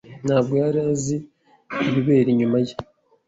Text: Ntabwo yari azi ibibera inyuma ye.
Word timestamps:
Ntabwo 0.25 0.53
yari 0.61 0.79
azi 0.91 1.15
ibibera 1.87 2.27
inyuma 2.33 2.57
ye. 2.65 2.73